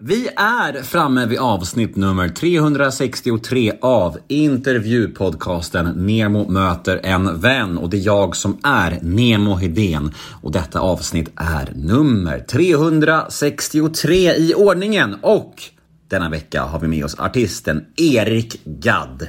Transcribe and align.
Vi 0.00 0.28
är 0.36 0.82
framme 0.82 1.26
vid 1.26 1.38
avsnitt 1.38 1.96
nummer 1.96 2.28
363 2.28 3.72
av 3.80 4.18
intervjupodcasten 4.28 5.86
Nemo 6.06 6.50
möter 6.50 7.00
en 7.02 7.40
vän. 7.40 7.78
Och 7.78 7.90
det 7.90 7.96
är 7.96 8.06
jag 8.06 8.36
som 8.36 8.58
är 8.62 8.98
Nemo 9.02 9.54
Hedén. 9.54 10.14
Och 10.42 10.52
detta 10.52 10.80
avsnitt 10.80 11.30
är 11.36 11.72
nummer 11.74 12.40
363 12.40 14.34
i 14.34 14.54
ordningen. 14.54 15.16
Och 15.22 15.62
denna 16.08 16.30
vecka 16.30 16.62
har 16.62 16.80
vi 16.80 16.88
med 16.88 17.04
oss 17.04 17.18
artisten 17.18 17.84
Erik 17.96 18.60
Gadd. 18.64 19.26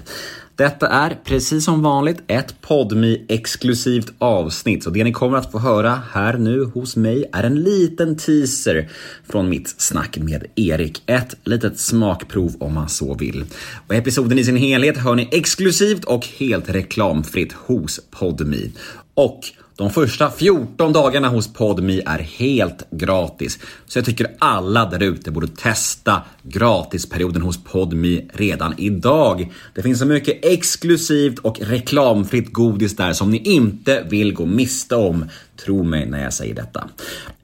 Detta 0.55 0.87
är 0.87 1.19
precis 1.23 1.65
som 1.65 1.81
vanligt 1.81 2.21
ett 2.27 2.61
podmi 2.61 3.25
exklusivt 3.29 4.13
avsnitt. 4.17 4.83
Så 4.83 4.89
det 4.89 5.03
ni 5.03 5.11
kommer 5.11 5.37
att 5.37 5.51
få 5.51 5.59
höra 5.59 6.01
här 6.11 6.37
nu 6.37 6.63
hos 6.63 6.95
mig 6.95 7.25
är 7.33 7.43
en 7.43 7.63
liten 7.63 8.17
teaser 8.17 8.89
från 9.29 9.49
mitt 9.49 9.81
snack 9.81 10.17
med 10.17 10.45
Erik. 10.55 11.03
Ett 11.05 11.35
litet 11.43 11.79
smakprov 11.79 12.55
om 12.59 12.73
man 12.73 12.89
så 12.89 13.13
vill. 13.13 13.45
Och 13.87 13.95
episoden 13.95 14.39
i 14.39 14.43
sin 14.43 14.57
helhet 14.57 14.97
hör 14.97 15.15
ni 15.15 15.29
exklusivt 15.31 16.05
och 16.05 16.25
helt 16.25 16.69
reklamfritt 16.69 17.53
hos 17.53 17.99
Podmi. 18.11 18.71
Och 19.13 19.41
de 19.79 19.89
första 19.89 20.31
14 20.31 20.93
dagarna 20.93 21.27
hos 21.27 21.53
Podmi 21.53 22.01
är 22.05 22.19
helt 22.19 22.87
gratis. 22.91 23.59
Så 23.85 23.97
jag 23.97 24.05
tycker 24.05 24.27
alla 24.39 24.85
där 24.85 25.03
ute 25.03 25.31
borde 25.31 25.47
testa 25.47 26.21
gratisperioden 26.43 27.41
hos 27.41 27.63
Podmi 27.63 28.29
redan 28.33 28.73
idag. 28.77 29.53
Det 29.75 29.81
finns 29.81 29.99
så 29.99 30.05
mycket 30.05 30.45
exklusivt 30.45 31.39
och 31.39 31.59
reklamfritt 31.59 32.53
godis 32.53 32.95
där 32.95 33.13
som 33.13 33.31
ni 33.31 33.37
inte 33.37 34.05
vill 34.09 34.33
gå 34.33 34.45
miste 34.45 34.95
om. 34.95 35.25
Tro 35.65 35.83
mig 35.83 36.05
när 36.05 36.23
jag 36.23 36.33
säger 36.33 36.55
detta. 36.55 36.89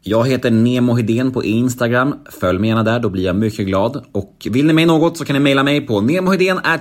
Jag 0.01 0.27
heter 0.27 0.51
Nemo 0.51 0.93
Hedén 0.93 1.31
på 1.31 1.43
Instagram. 1.43 2.15
Följ 2.39 2.59
mig 2.59 2.69
gärna 2.69 2.83
där, 2.83 2.99
då 2.99 3.09
blir 3.09 3.23
jag 3.23 3.35
mycket 3.35 3.65
glad. 3.65 4.05
Och 4.11 4.47
vill 4.51 4.65
ni 4.65 4.73
mig 4.73 4.85
något 4.85 5.17
så 5.17 5.25
kan 5.25 5.33
ni 5.33 5.39
mejla 5.39 5.63
mig 5.63 5.81
på 5.81 5.99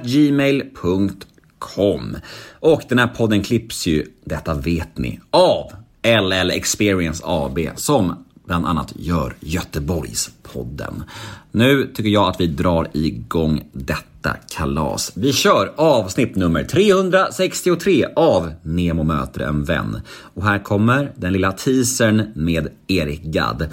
gmail.com 0.05 1.11
Com. 1.58 2.16
Och 2.60 2.83
den 2.88 2.98
här 2.98 3.06
podden 3.06 3.42
klipps 3.42 3.86
ju, 3.86 4.06
detta 4.24 4.55
vet 4.55 4.98
ni, 4.98 5.20
av 5.30 5.72
LL 6.02 6.50
Experience 6.50 7.22
AB 7.27 7.58
som 7.77 8.24
bland 8.46 8.66
annat 8.66 8.92
gör 8.96 9.36
Göteborgspodden. 9.41 11.05
Nu 11.52 11.92
tycker 11.94 12.11
jag 12.11 12.28
att 12.28 12.41
vi 12.41 12.46
drar 12.46 12.88
igång 12.92 13.64
detta 13.72 14.36
kalas. 14.48 15.12
Vi 15.14 15.33
kör 15.33 15.72
avsnitt 15.77 16.36
nummer 16.36 16.64
363 16.64 18.06
av 18.16 18.52
Nemo 18.62 19.02
möter 19.02 19.41
en 19.41 19.64
vän. 19.64 20.00
Och 20.34 20.44
här 20.44 20.58
kommer 20.58 21.12
den 21.16 21.33
lilla 21.33 21.52
teasern 21.52 22.33
med 22.34 22.68
Erik 22.86 23.22
Gadd. 23.22 23.68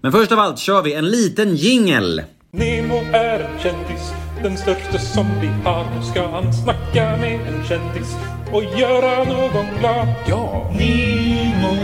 Men 0.00 0.12
först 0.12 0.32
av 0.32 0.38
allt 0.38 0.58
kör 0.58 0.82
vi 0.82 0.94
en 0.94 1.06
liten 1.06 1.56
jingel. 1.56 2.22
Nemo 2.56 2.96
är 3.12 3.40
en 3.40 3.58
kändis, 3.58 4.12
den 4.42 4.56
största 4.56 4.98
som 4.98 5.26
vi 5.40 5.46
har. 5.46 5.84
Nu 5.96 6.02
ska 6.02 6.30
han 6.30 6.52
snacka 6.52 7.16
med 7.16 7.40
en 7.40 7.64
kändis 7.64 8.16
och 8.52 8.62
göra 8.64 9.24
någon 9.24 9.66
glad. 9.78 10.08
Ja! 10.28 10.70
Nemo, 10.78 11.76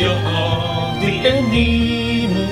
ja 0.00 0.94
det 1.00 1.28
är 1.28 1.42
Nemo. 1.42 2.46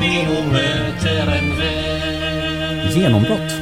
Nemo 0.00 0.52
möter 0.52 1.38
en 1.38 1.58
vän. 1.58 2.90
Genombrott. 2.92 3.52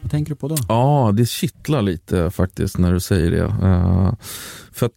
Vad 0.00 0.10
tänker 0.10 0.30
du 0.30 0.36
på 0.36 0.48
då? 0.48 0.56
Ja, 0.68 1.10
det 1.14 1.26
kittlar 1.26 1.82
lite 1.82 2.30
faktiskt 2.30 2.78
när 2.78 2.92
du 2.92 3.00
säger 3.00 3.30
det. 3.30 3.44
Uh, 3.44 4.14
för 4.72 4.86
att 4.86 4.92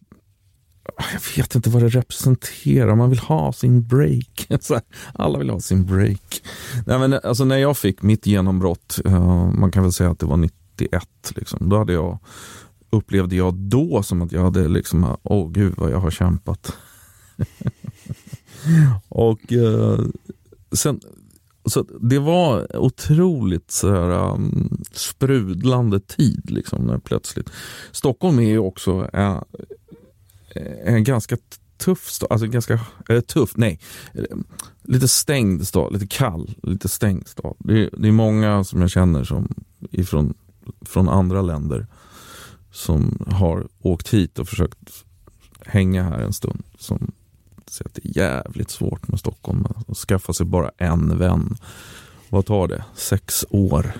Ah, 0.96 1.04
jag 1.12 1.36
vet 1.36 1.54
inte 1.54 1.70
vad 1.70 1.82
det 1.82 1.88
representerar. 1.88 2.94
Man 2.94 3.10
vill 3.10 3.18
ha 3.18 3.52
sin 3.52 3.82
break. 3.82 4.48
alla 5.14 5.38
vill 5.38 5.50
ha 5.50 5.60
sin 5.60 5.86
break. 5.86 6.42
Nej, 6.86 6.98
men, 6.98 7.20
alltså, 7.24 7.44
när 7.44 7.56
jag 7.56 7.76
fick 7.76 8.02
mitt 8.02 8.26
genombrott, 8.26 9.00
eh, 9.04 9.52
man 9.52 9.70
kan 9.70 9.82
väl 9.82 9.92
säga 9.92 10.10
att 10.10 10.18
det 10.18 10.26
var 10.26 10.36
91, 10.36 11.08
liksom, 11.36 11.68
då 11.68 11.78
hade 11.78 11.92
jag, 11.92 12.18
upplevde 12.90 13.36
jag 13.36 13.54
då 13.54 14.02
som 14.02 14.22
att 14.22 14.32
jag 14.32 14.42
hade, 14.42 14.68
liksom, 14.68 15.16
åh 15.22 15.46
oh, 15.46 15.50
gud 15.50 15.74
vad 15.76 15.90
jag 15.90 16.00
har 16.00 16.10
kämpat. 16.10 16.76
och 19.08 19.52
eh, 19.52 19.98
sen, 20.72 21.00
så 21.66 21.86
det 22.00 22.18
var 22.18 22.76
otroligt 22.76 23.70
så 23.70 23.90
här, 23.90 24.32
um, 24.32 24.84
sprudlande 24.92 26.00
tid. 26.00 26.50
Liksom, 26.50 26.86
när 26.86 26.98
plötsligt. 26.98 27.50
Stockholm 27.92 28.38
är 28.38 28.48
ju 28.48 28.58
också 28.58 29.10
uh, 29.16 29.42
Eh, 30.54 30.94
en 30.94 31.04
ganska 31.04 31.36
tuff 31.76 32.08
stad, 32.10 32.32
alltså 32.32 32.46
ganska 32.46 32.80
eller 33.08 33.20
tuff, 33.20 33.56
nej, 33.56 33.80
eh, 34.14 34.24
lite 34.82 35.08
stängd 35.08 35.66
stad, 35.68 35.92
lite 35.92 36.06
kall, 36.06 36.54
lite 36.62 36.88
stängd 36.88 37.28
stad. 37.28 37.56
Det 37.58 37.84
är, 37.84 37.90
det 37.98 38.08
är 38.08 38.12
många 38.12 38.64
som 38.64 38.80
jag 38.80 38.90
känner 38.90 39.24
som 39.24 39.54
ifrån 39.90 40.34
från 40.80 41.08
andra 41.08 41.42
länder 41.42 41.86
som 42.70 43.26
har 43.30 43.66
åkt 43.80 44.14
hit 44.14 44.38
och 44.38 44.48
försökt 44.48 45.04
hänga 45.60 46.02
här 46.02 46.18
en 46.18 46.32
stund. 46.32 46.62
Som 46.78 47.12
säger 47.66 47.88
att 47.88 47.94
det 47.94 48.08
är 48.08 48.18
jävligt 48.18 48.70
svårt 48.70 49.08
med 49.08 49.20
Stockholm. 49.20 49.66
Att 49.88 49.96
skaffa 49.96 50.32
sig 50.32 50.46
bara 50.46 50.70
en 50.76 51.18
vän. 51.18 51.56
Vad 52.28 52.46
tar 52.46 52.68
det? 52.68 52.84
Sex 52.94 53.44
år. 53.50 53.92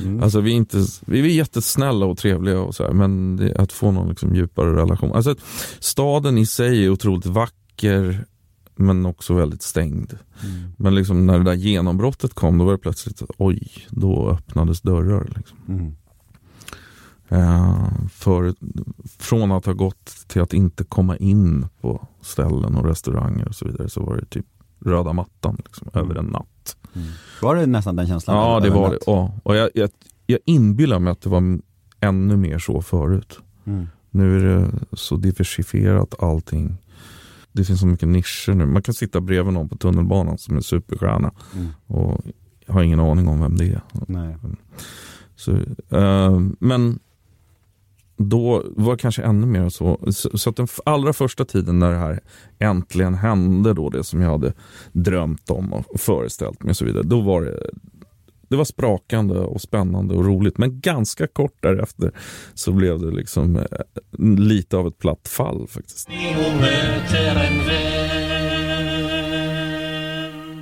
Mm. 0.00 0.22
Alltså 0.22 0.40
vi 0.40 0.50
är, 0.50 0.56
inte, 0.56 0.84
vi 1.06 1.20
är 1.20 1.24
jättesnälla 1.24 2.06
och 2.06 2.18
trevliga 2.18 2.60
och 2.60 2.74
så 2.74 2.84
här, 2.84 2.92
men 2.92 3.36
det, 3.36 3.56
att 3.56 3.72
få 3.72 3.90
någon 3.90 4.08
liksom 4.08 4.34
djupare 4.34 4.76
relation. 4.76 5.12
Alltså, 5.12 5.34
staden 5.78 6.38
i 6.38 6.46
sig 6.46 6.84
är 6.84 6.90
otroligt 6.90 7.26
vacker 7.26 8.24
men 8.76 9.06
också 9.06 9.34
väldigt 9.34 9.62
stängd. 9.62 10.18
Mm. 10.44 10.72
Men 10.76 10.94
liksom 10.94 11.26
när 11.26 11.38
det 11.38 11.44
där 11.44 11.54
genombrottet 11.54 12.34
kom 12.34 12.58
då 12.58 12.64
var 12.64 12.72
det 12.72 12.78
plötsligt, 12.78 13.22
oj, 13.38 13.86
då 13.90 14.30
öppnades 14.30 14.80
dörrar. 14.80 15.32
Liksom. 15.36 15.58
Mm. 15.68 15.94
Uh, 17.32 18.06
för, 18.08 18.54
från 19.18 19.52
att 19.52 19.66
ha 19.66 19.72
gått 19.72 20.24
till 20.26 20.42
att 20.42 20.52
inte 20.52 20.84
komma 20.84 21.16
in 21.16 21.66
på 21.80 22.08
ställen 22.20 22.76
och 22.76 22.84
restauranger 22.84 23.48
och 23.48 23.54
så 23.54 23.64
vidare 23.64 23.88
så 23.88 24.02
var 24.02 24.16
det 24.16 24.26
typ 24.26 24.46
röda 24.84 25.12
mattan 25.12 25.56
liksom, 25.64 25.88
mm. 25.94 26.06
över 26.06 26.20
en 26.20 26.26
natt. 26.26 26.46
Mm. 26.98 27.12
Var 27.42 27.56
det 27.56 27.66
nästan 27.66 27.96
den 27.96 28.06
känslan? 28.06 28.36
Ja, 28.36 28.60
det 28.60 28.70
var 28.70 28.90
det. 28.90 28.98
Ja. 29.06 29.34
Och 29.42 29.56
jag, 29.56 29.70
jag, 29.74 29.90
jag 30.26 30.38
inbillar 30.44 30.98
mig 30.98 31.10
att 31.10 31.20
det 31.20 31.30
var 31.30 31.58
ännu 32.00 32.36
mer 32.36 32.58
så 32.58 32.82
förut. 32.82 33.38
Mm. 33.64 33.86
Nu 34.10 34.36
är 34.36 34.44
det 34.44 34.70
så 34.92 35.16
diversifierat 35.16 36.22
allting. 36.22 36.76
Det 37.52 37.64
finns 37.64 37.80
så 37.80 37.86
mycket 37.86 38.08
nischer 38.08 38.54
nu. 38.54 38.66
Man 38.66 38.82
kan 38.82 38.94
sitta 38.94 39.20
bredvid 39.20 39.54
någon 39.54 39.68
på 39.68 39.76
tunnelbanan 39.76 40.38
som 40.38 40.56
är 40.56 40.60
superstjärna 40.60 41.32
mm. 41.54 41.68
och 41.86 42.20
har 42.66 42.82
ingen 42.82 43.00
aning 43.00 43.28
om 43.28 43.40
vem 43.40 43.56
det 43.56 43.64
är. 43.64 43.80
Nej. 44.06 44.36
Så, 45.36 45.52
uh, 45.96 46.40
men 46.58 46.98
då 48.18 48.64
var 48.76 48.92
det 48.92 48.98
kanske 48.98 49.22
ännu 49.22 49.46
mer 49.46 49.68
så. 49.68 50.00
Så, 50.10 50.38
så 50.38 50.50
att 50.50 50.56
den 50.56 50.68
allra 50.84 51.12
första 51.12 51.44
tiden 51.44 51.78
när 51.78 51.90
det 51.90 51.98
här 51.98 52.20
äntligen 52.58 53.14
hände, 53.14 53.74
då 53.74 53.90
det 53.90 54.04
som 54.04 54.20
jag 54.20 54.30
hade 54.30 54.52
drömt 54.92 55.50
om 55.50 55.72
och 55.72 56.00
föreställt 56.00 56.62
mig 56.62 56.70
och 56.70 56.76
så 56.76 56.84
vidare. 56.84 57.02
Då 57.02 57.20
var 57.20 57.42
det, 57.42 57.70
det 58.48 58.56
var 58.56 58.64
sprakande 58.64 59.34
och 59.34 59.60
spännande 59.60 60.14
och 60.14 60.24
roligt. 60.24 60.58
Men 60.58 60.80
ganska 60.80 61.26
kort 61.26 61.56
därefter 61.60 62.12
så 62.54 62.72
blev 62.72 62.98
det 62.98 63.10
liksom 63.10 63.56
eh, 63.56 63.64
lite 64.38 64.76
av 64.76 64.86
ett 64.86 64.98
platt 64.98 65.28
fall 65.28 65.66
faktiskt. 65.68 66.08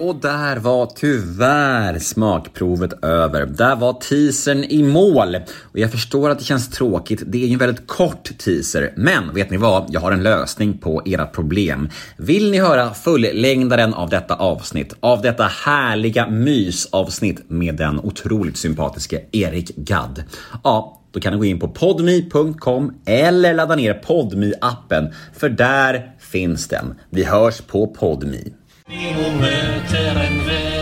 Och 0.06 0.17
där 0.17 0.56
var 0.56 0.87
tyvärr 0.87 1.99
smakprovet 1.99 3.05
över. 3.05 3.47
Där 3.47 3.77
var 3.77 3.93
teasern 3.93 4.65
i 4.65 4.83
mål. 4.83 5.37
Och 5.62 5.78
jag 5.78 5.93
förstår 5.93 6.31
att 6.31 6.39
det 6.39 6.44
känns 6.44 6.71
tråkigt, 6.71 7.22
det 7.27 7.43
är 7.43 7.47
ju 7.47 7.53
en 7.53 7.59
väldigt 7.59 7.87
kort 7.87 8.39
teaser. 8.39 8.93
Men 8.97 9.34
vet 9.34 9.50
ni 9.50 9.56
vad? 9.56 9.87
Jag 9.91 10.00
har 10.00 10.12
en 10.12 10.22
lösning 10.22 10.78
på 10.78 11.03
era 11.05 11.27
problem. 11.27 11.89
Vill 12.16 12.50
ni 12.50 12.59
höra 12.59 12.95
fullängdaren 12.95 13.95
av 13.95 14.11
detta 14.11 14.34
avsnitt? 14.34 14.95
Av 15.00 15.22
detta 15.22 15.45
härliga 15.45 16.27
mysavsnitt 16.27 17.51
med 17.51 17.77
den 17.77 18.01
otroligt 18.01 18.57
sympatiske 18.57 19.21
Erik 19.33 19.77
Gadd? 19.77 20.25
Ja, 20.65 21.03
då 21.13 21.21
kan 21.21 21.33
ni 21.33 21.39
gå 21.39 21.45
in 21.45 21.59
på 21.59 21.69
podme.com 21.69 22.95
eller 23.07 23.54
ladda 23.54 23.77
ner 23.77 23.95
podme 23.95 24.53
appen 24.60 25.13
för 25.34 25.48
där 25.48 26.15
finns 26.19 26.69
den. 26.69 26.95
Vi 27.10 27.25
hörs 27.25 27.60
på 27.60 27.86
podme. 27.86 28.39
Nemo 28.88 29.30
möter 29.41 30.16
en 30.16 30.47
vän 30.47 30.76